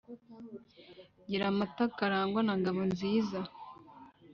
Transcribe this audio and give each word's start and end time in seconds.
giramata, 1.29 1.83
karangwa 1.97 2.41
na 2.43 2.53
ngabonziza 2.59 3.39